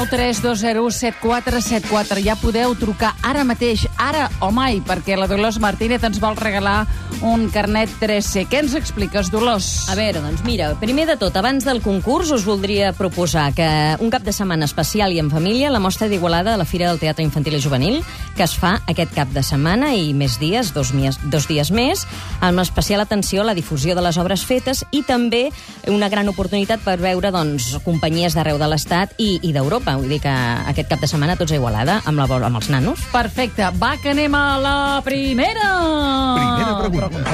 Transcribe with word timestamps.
932017474. 0.00 2.24
Ja 2.24 2.32
podeu 2.40 2.72
trucar 2.78 3.10
ara 3.26 3.42
mateix, 3.44 3.82
ara 4.00 4.30
o 4.40 4.48
mai, 4.54 4.80
perquè 4.80 5.16
la 5.18 5.26
Dolors 5.28 5.58
Martínez 5.60 6.04
ens 6.06 6.20
vol 6.22 6.36
regalar 6.40 6.86
un 7.20 7.50
carnet 7.52 7.90
3C. 8.00 8.46
Què 8.48 8.58
ens 8.62 8.74
expliques, 8.78 9.30
Dolors? 9.32 9.88
A 9.92 9.94
veure, 9.98 10.20
doncs 10.24 10.42
mira, 10.46 10.74
primer 10.80 11.06
de 11.10 11.16
tot, 11.20 11.36
abans 11.36 11.64
del 11.68 11.82
concurs 11.84 12.30
us 12.32 12.44
voldria 12.48 12.94
proposar 12.96 13.52
que 13.52 13.68
un 14.00 14.10
cap 14.12 14.22
de 14.24 14.32
setmana 14.32 14.64
especial 14.64 15.12
i 15.12 15.20
en 15.20 15.28
família 15.28 15.70
la 15.70 15.80
mostra 15.82 16.08
d'Igualada 16.08 16.52
de 16.54 16.58
la 16.62 16.64
Fira 16.64 16.88
del 16.88 17.00
Teatre 17.02 17.24
Infantil 17.26 17.58
i 17.58 17.60
Juvenil, 17.60 18.00
que 18.36 18.44
es 18.46 18.54
fa 18.56 18.80
aquest 18.88 19.12
cap 19.12 19.28
de 19.34 19.42
setmana 19.44 19.92
i 19.92 20.14
més 20.16 20.38
dies, 20.40 20.72
dos, 20.72 20.94
mies, 20.96 21.18
dos 21.28 21.44
dies 21.50 21.70
més, 21.74 22.06
amb 22.40 22.60
especial 22.64 23.00
atenció 23.04 23.42
a 23.42 23.46
la 23.50 23.56
difusió 23.58 23.94
de 23.94 24.02
les 24.06 24.16
obres 24.16 24.44
fetes 24.48 24.80
i 24.96 25.02
també 25.04 25.52
una 25.92 26.08
gran 26.08 26.28
oportunitat 26.32 26.80
per 26.86 26.96
veure 27.02 27.28
doncs, 27.34 27.74
companyies 27.84 28.32
d'arreu 28.38 28.56
de 28.56 28.70
l'Estat 28.70 29.12
i, 29.18 29.34
i 29.44 29.52
d'Europa. 29.52 29.89
Vull 29.98 30.12
dir 30.12 30.20
que 30.22 30.34
aquest 30.70 30.88
cap 30.90 31.00
de 31.02 31.08
setmana 31.10 31.36
tots 31.40 31.52
a 31.52 31.58
Igualada 31.58 32.00
amb, 32.04 32.18
la, 32.20 32.26
amb 32.46 32.60
els 32.60 32.68
nanos. 32.70 33.00
Perfecte. 33.12 33.66
Va, 33.80 33.96
que 34.02 34.14
anem 34.14 34.34
a 34.34 34.44
la 34.60 34.76
primera. 35.06 35.66
Primera 36.36 36.78
pregunta. 36.84 37.30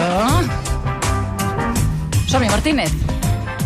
Som-hi, 2.26 2.48
Martínez. 2.50 2.92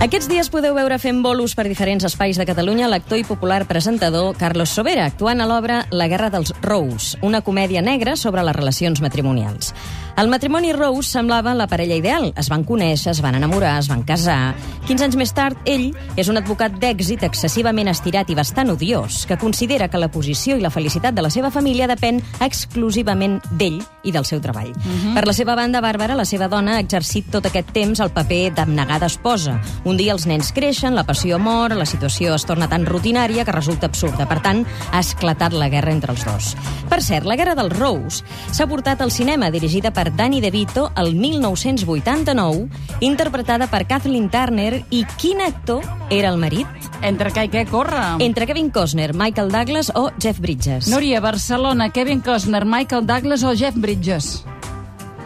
Aquests 0.00 0.30
dies 0.30 0.48
podeu 0.48 0.72
veure 0.72 0.96
fent 0.96 1.18
bolos 1.20 1.52
per 1.52 1.66
diferents 1.68 2.06
espais 2.08 2.38
de 2.40 2.46
Catalunya 2.48 2.86
l'actor 2.88 3.18
i 3.20 3.24
popular 3.28 3.66
presentador 3.68 4.32
Carlos 4.40 4.72
Sobera, 4.72 5.04
actuant 5.10 5.44
a 5.44 5.48
l'obra 5.48 5.82
La 5.92 6.06
guerra 6.08 6.30
dels 6.32 6.54
Rous, 6.64 7.18
una 7.20 7.42
comèdia 7.44 7.82
negra 7.84 8.16
sobre 8.16 8.40
les 8.40 8.56
relacions 8.56 9.02
matrimonials. 9.04 9.74
El 10.20 10.28
matrimoni 10.28 10.74
Rose 10.74 11.08
semblava 11.08 11.54
la 11.54 11.64
parella 11.64 11.96
ideal. 11.96 12.26
Es 12.36 12.50
van 12.52 12.60
conèixer, 12.68 13.14
es 13.14 13.22
van 13.24 13.38
enamorar, 13.38 13.78
es 13.80 13.86
van 13.88 14.02
casar. 14.04 14.52
15 14.84 15.06
anys 15.06 15.14
més 15.16 15.30
tard, 15.32 15.56
ell 15.64 15.94
és 16.20 16.28
un 16.28 16.36
advocat 16.36 16.74
d'èxit 16.82 17.22
excessivament 17.24 17.88
estirat 17.88 18.28
i 18.28 18.36
bastant 18.36 18.68
odiós, 18.74 19.22
que 19.24 19.38
considera 19.40 19.88
que 19.88 20.00
la 20.02 20.10
posició 20.12 20.58
i 20.58 20.60
la 20.60 20.72
felicitat 20.74 21.16
de 21.16 21.24
la 21.24 21.30
seva 21.32 21.48
família 21.54 21.88
depèn 21.88 22.20
exclusivament 22.44 23.38
d'ell 23.56 23.78
i 24.04 24.12
del 24.12 24.26
seu 24.28 24.42
treball. 24.44 24.74
Uh 24.74 24.90
-huh. 24.90 25.14
Per 25.14 25.26
la 25.26 25.32
seva 25.32 25.54
banda, 25.54 25.80
Bàrbara, 25.80 26.14
la 26.14 26.26
seva 26.26 26.48
dona, 26.48 26.76
ha 26.76 26.80
exercit 26.80 27.30
tot 27.30 27.46
aquest 27.46 27.72
temps 27.72 28.00
el 28.00 28.10
paper 28.10 28.52
d'abnegada 28.54 29.06
esposa. 29.06 29.58
Un 29.84 29.96
dia 29.96 30.12
els 30.12 30.26
nens 30.26 30.52
creixen, 30.52 30.94
la 30.94 31.04
passió 31.04 31.38
mor, 31.38 31.74
la 31.74 31.86
situació 31.86 32.34
es 32.34 32.44
torna 32.44 32.68
tan 32.68 32.84
rutinària 32.84 33.44
que 33.44 33.52
resulta 33.52 33.86
absurda. 33.86 34.28
Per 34.28 34.42
tant, 34.42 34.66
ha 34.92 35.00
esclatat 35.00 35.54
la 35.54 35.70
guerra 35.70 35.92
entre 35.92 36.12
els 36.12 36.24
dos. 36.24 36.56
Per 36.90 37.00
cert, 37.00 37.24
la 37.24 37.36
guerra 37.36 37.54
dels 37.54 37.78
Rose 37.78 38.24
s'ha 38.50 38.66
portat 38.66 39.00
al 39.00 39.10
cinema, 39.10 39.50
dirigida 39.50 39.90
per 39.90 40.09
Danny 40.16 40.40
DeVito 40.40 40.90
el 40.96 41.14
1989, 41.14 42.68
interpretada 43.00 43.66
per 43.70 43.86
Kathleen 43.86 44.28
Turner, 44.30 44.84
i 44.90 45.04
quin 45.18 45.40
actor 45.40 45.84
era 46.10 46.28
el 46.30 46.38
marit? 46.38 46.66
Entre 47.02 47.32
què 47.32 47.46
i 47.46 47.50
què 47.52 47.64
corre? 47.70 48.00
Entre 48.20 48.46
Kevin 48.46 48.70
Costner, 48.70 49.12
Michael 49.14 49.50
Douglas 49.50 49.90
o 49.94 50.10
Jeff 50.20 50.40
Bridges. 50.40 50.88
Núria, 50.92 51.20
Barcelona, 51.20 51.90
Kevin 51.90 52.20
Costner, 52.20 52.64
Michael 52.64 53.06
Douglas 53.06 53.42
o 53.44 53.54
Jeff 53.56 53.76
Bridges? 53.76 54.44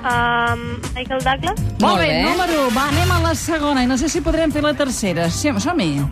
Um, 0.04 0.78
Michael 0.94 1.22
Douglas? 1.24 1.60
Molt, 1.60 1.80
Molt 1.80 1.98
bé, 1.98 2.08
bé. 2.08 2.22
número. 2.28 2.68
Va, 2.76 2.88
anem 2.92 3.10
a 3.10 3.20
la 3.24 3.34
segona 3.34 3.82
i 3.82 3.88
no 3.88 3.96
sé 3.98 4.08
si 4.12 4.20
podrem 4.20 4.52
fer 4.52 4.62
la 4.62 4.74
tercera. 4.76 5.30
Sí, 5.30 5.48
som-hi. 5.58 6.04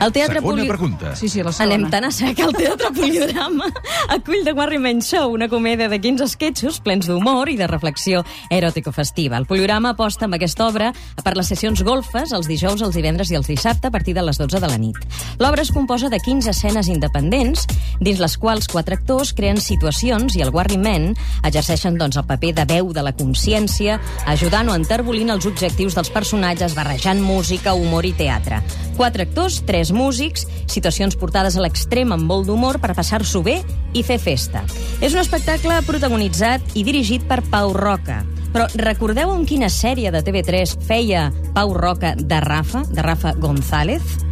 El 0.00 0.12
teatre 0.12 0.40
Segona 0.40 0.56
Poli- 0.62 0.68
pregunta. 0.68 1.14
Sí, 1.16 1.28
sí, 1.28 1.42
la 1.42 1.52
segona. 1.52 1.74
Anem 1.76 1.90
tan 1.90 2.04
a 2.04 2.10
sec. 2.12 2.38
El 2.38 2.52
Teatre 2.52 2.90
Polidrama 2.92 3.66
acull 4.16 4.42
The 4.44 4.52
Warry 4.52 4.78
Man 4.78 5.00
Show, 5.02 5.32
una 5.32 5.48
comèdia 5.48 5.88
de 5.88 5.98
15 6.00 6.24
esquetxos 6.24 6.80
plens 6.84 7.06
d'humor 7.08 7.48
i 7.48 7.56
de 7.56 7.66
reflexió 7.70 8.24
eròtico-festiva. 8.50 9.36
El 9.38 9.46
Polidrama 9.46 9.90
aposta 9.94 10.26
amb 10.26 10.36
aquesta 10.36 10.66
obra 10.66 10.90
per 11.24 11.34
les 11.38 11.48
sessions 11.48 11.82
golfes 11.86 12.32
els 12.36 12.48
dijous, 12.50 12.82
els 12.82 12.94
divendres 12.96 13.30
i 13.32 13.38
els 13.38 13.48
dissabte 13.48 13.88
a 13.88 13.90
partir 13.94 14.14
de 14.16 14.22
les 14.26 14.38
12 14.40 14.60
de 14.60 14.68
la 14.70 14.78
nit. 14.78 14.98
L'obra 15.38 15.62
es 15.62 15.72
composa 15.72 16.10
de 16.12 16.18
15 16.20 16.50
escenes 16.50 16.88
independents, 16.88 17.66
dins 18.00 18.20
les 18.20 18.36
quals 18.38 18.68
quatre 18.68 18.98
actors 18.98 19.32
creen 19.32 19.60
situacions 19.62 20.36
i 20.36 20.42
el 20.44 20.50
Warry 20.54 20.78
Man 20.78 21.12
exerceixen 21.44 21.98
doncs, 22.00 22.16
el 22.20 22.26
paper 22.28 22.52
de 22.60 22.64
veu 22.74 22.92
de 22.92 23.02
la 23.04 23.14
consciència, 23.16 24.00
ajudant 24.26 24.68
o 24.70 24.76
enterbolint 24.76 25.30
els 25.34 25.46
objectius 25.46 25.94
dels 25.96 26.10
personatges, 26.10 26.74
barrejant 26.76 27.22
música, 27.22 27.74
humor 27.74 28.04
i 28.06 28.12
teatre. 28.16 28.60
Quatre 28.96 29.24
actors, 29.26 29.62
tres 29.66 29.83
músics, 29.92 30.46
situacions 30.66 31.16
portades 31.16 31.56
a 31.56 31.64
l'extrem 31.64 32.12
amb 32.14 32.24
molt 32.24 32.46
d'humor 32.48 32.78
per 32.80 32.94
passar-s'ho 32.94 33.42
bé 33.42 33.58
i 33.92 34.02
fer 34.02 34.18
festa. 34.22 34.64
És 35.00 35.12
un 35.12 35.20
espectacle 35.20 35.80
protagonitzat 35.86 36.76
i 36.78 36.84
dirigit 36.86 37.26
per 37.28 37.42
Pau 37.50 37.74
Roca. 37.76 38.22
Però 38.54 38.68
recordeu 38.78 39.32
en 39.34 39.42
quina 39.50 39.68
sèrie 39.68 40.12
de 40.14 40.22
TV3 40.22 40.76
feia 40.86 41.30
Pau 41.56 41.74
Roca 41.74 42.14
de 42.16 42.38
Rafa, 42.40 42.84
de 42.88 43.02
Rafa 43.02 43.34
González? 43.34 44.22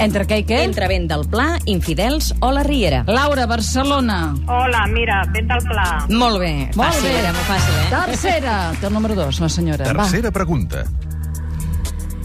Entre 0.00 0.24
què 0.24 0.40
i 0.40 0.44
què? 0.48 0.62
Entre 0.64 0.88
Vent 0.88 1.06
del 1.10 1.26
Pla, 1.28 1.58
Infidels 1.68 2.32
o 2.40 2.50
La 2.56 2.62
Riera. 2.64 3.02
Laura, 3.06 3.44
Barcelona. 3.46 4.34
Hola, 4.48 4.86
mira, 4.88 5.20
vent 5.34 5.52
al 5.52 5.60
pla. 5.68 5.86
Molt 6.08 6.40
bé. 6.40 6.54
Molt 6.72 6.96
fàcil, 6.96 7.10
bé. 7.10 7.18
era 7.20 7.34
molt 7.36 7.48
fàcil, 7.50 7.76
eh? 7.76 7.86
Tercera. 7.92 8.56
Té 8.80 8.88
el 8.88 8.96
número 8.96 9.18
dos, 9.18 9.42
la 9.44 9.52
senyora. 9.52 9.92
Tercera 9.92 10.32
pregunta. 10.32 10.86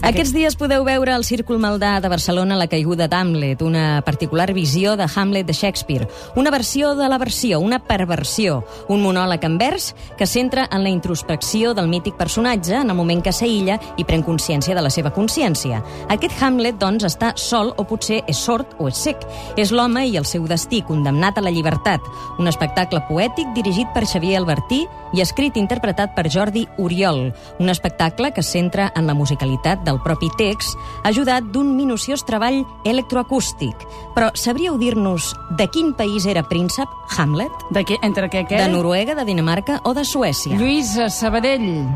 Aquests 0.04 0.34
dies 0.34 0.54
podeu 0.60 0.84
veure 0.84 1.14
al 1.14 1.24
Círcul 1.24 1.56
Maldà 1.56 1.94
de 2.04 2.08
Barcelona 2.12 2.58
la 2.60 2.68
caiguda 2.68 3.06
d'Hamlet, 3.08 3.62
una 3.64 4.02
particular 4.04 4.52
visió 4.52 4.92
de 4.96 5.06
Hamlet 5.08 5.46
de 5.48 5.54
Shakespeare, 5.56 6.06
una 6.36 6.50
versió 6.50 6.94
de 6.94 7.08
la 7.08 7.16
versió, 7.18 7.58
una 7.60 7.78
perversió, 7.80 8.62
un 8.92 9.00
monòleg 9.02 9.42
en 9.48 9.56
vers 9.58 9.94
que 10.18 10.28
centra 10.28 10.68
en 10.70 10.84
la 10.84 10.92
introspecció 10.92 11.72
del 11.74 11.88
mític 11.88 12.14
personatge 12.16 12.76
en 12.76 12.90
el 12.92 12.96
moment 12.96 13.22
que 13.24 13.32
s'aïlla 13.32 13.78
i 13.96 14.04
pren 14.04 14.22
consciència 14.22 14.76
de 14.76 14.84
la 14.84 14.92
seva 14.92 15.14
consciència. 15.16 15.80
Aquest 16.12 16.42
Hamlet, 16.42 16.76
doncs, 16.78 17.08
està 17.08 17.32
sol 17.40 17.72
o 17.76 17.88
potser 17.88 18.20
és 18.28 18.36
sord 18.36 18.76
o 18.78 18.90
és 18.92 19.00
sec. 19.00 19.24
És 19.56 19.72
l'home 19.72 20.04
i 20.06 20.20
el 20.20 20.28
seu 20.28 20.44
destí, 20.46 20.82
condemnat 20.84 21.38
a 21.38 21.46
la 21.46 21.50
llibertat. 21.50 22.04
Un 22.38 22.52
espectacle 22.52 23.00
poètic 23.08 23.48
dirigit 23.56 23.88
per 23.96 24.04
Xavier 24.04 24.42
Albertí 24.42 24.84
i 25.16 25.22
escrit 25.24 25.56
i 25.56 25.62
interpretat 25.62 26.14
per 26.14 26.28
Jordi 26.28 26.66
Oriol. 26.78 27.32
Un 27.58 27.72
espectacle 27.72 28.32
que 28.36 28.44
centra 28.44 28.90
en 28.94 29.06
la 29.06 29.14
musicalitat 29.14 29.84
del 29.86 29.95
propi 30.02 30.30
text, 30.38 30.78
ajudat 31.04 31.48
d'un 31.52 31.74
minuciós 31.76 32.24
treball 32.26 32.64
electroacústic. 32.84 33.86
Però 34.16 34.30
sabríeu 34.34 34.78
dir-nos 34.80 35.32
de 35.56 35.68
quin 35.72 35.94
país 35.94 36.26
era 36.26 36.44
príncep 36.46 36.88
Hamlet? 37.16 37.66
De 37.70 37.84
què, 37.86 38.00
entre 38.02 38.30
què, 38.32 38.46
què? 38.48 38.60
De 38.60 38.70
Noruega, 38.72 39.14
de 39.14 39.26
Dinamarca 39.28 39.80
o 39.84 39.94
de 39.94 40.04
Suècia? 40.04 40.56
Lluïsa, 40.58 41.10
Sabadell. 41.10 41.86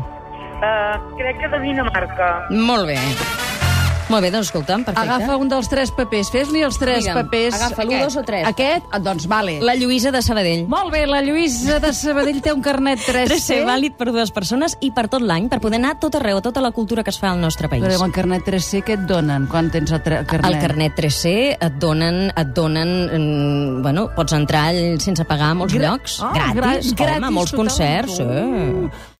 Uh, 0.61 0.99
crec 1.17 1.41
que 1.41 1.49
de 1.49 1.63
Dinamarca. 1.63 2.35
Molt 2.51 2.93
bé. 2.93 3.50
Molt 4.11 4.23
bé, 4.25 4.29
doncs 4.33 4.49
escolta'm, 4.49 4.83
perfecte. 4.83 5.07
Agafa 5.09 5.37
un 5.39 5.49
dels 5.49 5.69
tres 5.71 5.91
papers. 5.95 6.29
Fes-li 6.33 6.61
els 6.67 6.77
tres 6.77 7.05
Digue'm, 7.05 7.15
papers. 7.23 7.55
agafa 7.55 7.85
l'u, 7.85 7.93
Aquest. 7.95 8.03
dos 8.05 8.15
o 8.17 8.23
tres? 8.27 8.47
Aquest? 8.49 8.85
Ah, 8.91 8.99
doncs 8.99 9.27
vale. 9.31 9.59
La 9.63 9.75
Lluïsa 9.79 10.11
de 10.11 10.21
Sabadell. 10.21 10.65
Molt 10.67 10.91
bé, 10.91 11.05
la 11.07 11.21
Lluïsa 11.23 11.79
de 11.79 11.93
Sabadell 11.93 12.41
té 12.41 12.51
un 12.53 12.61
carnet 12.61 12.99
3C. 12.99 13.25
3C 13.31 13.61
vàlid 13.65 13.95
per 13.97 14.11
dues 14.11 14.31
persones 14.35 14.77
i 14.81 14.91
per 14.91 15.07
tot 15.07 15.21
l'any, 15.23 15.47
per 15.49 15.59
poder 15.63 15.79
anar 15.79 15.95
tot 15.99 16.15
arreu, 16.19 16.37
a 16.37 16.41
tota 16.41 16.61
la 16.61 16.71
cultura 16.71 17.03
que 17.03 17.09
es 17.09 17.19
fa 17.19 17.31
al 17.31 17.39
nostre 17.39 17.69
país. 17.69 17.83
Però 17.83 18.03
el 18.05 18.11
carnet 18.11 18.43
3C 18.45 18.83
què 18.83 18.97
et 18.99 19.05
donen 19.07 19.47
quan 19.47 19.71
tens 19.71 19.91
el, 19.91 20.01
carnet? 20.03 20.45
El 20.51 20.59
carnet 20.59 20.95
3C 20.97 21.57
et 21.59 21.79
donen, 21.79 22.31
et 22.35 22.47
donen 22.53 22.91
mm, 23.07 23.81
bueno, 23.81 24.09
pots 24.15 24.33
entrar 24.33 24.73
sense 24.99 25.23
pagar 25.25 25.51
a 25.51 25.53
molts 25.55 25.73
Gra- 25.73 25.91
llocs, 25.93 26.19
Ah, 26.21 26.51
gratis, 26.53 26.93
gra- 26.93 27.15
home, 27.15 27.19
gratis 27.19 27.35
molts 27.35 27.51
concerts, 27.53 28.19
Uh. 28.19 28.89
sí. 28.89 28.89